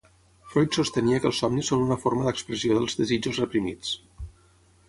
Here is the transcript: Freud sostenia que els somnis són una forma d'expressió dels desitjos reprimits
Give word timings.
Freud 0.53 0.77
sostenia 0.77 1.19
que 1.25 1.29
els 1.31 1.41
somnis 1.43 1.69
són 1.73 1.83
una 1.85 1.99
forma 2.05 2.25
d'expressió 2.31 2.79
dels 2.79 2.99
desitjos 3.03 3.43
reprimits 3.45 3.93